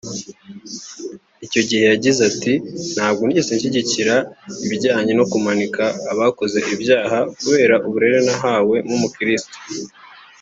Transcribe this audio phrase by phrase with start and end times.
[1.45, 2.53] Icyo gihe yagize ati
[2.95, 4.15] “Ntabwo nigeze nshyigikira
[4.65, 9.57] ibijyanye no kumanika abakoze ibyaha kubera uburere nahawe nk’umukirisitu